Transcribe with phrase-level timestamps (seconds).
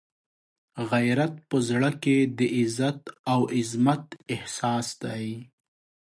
[0.91, 2.99] غیرت په زړه کې د عزت
[3.31, 5.25] او عزمت احساس دی.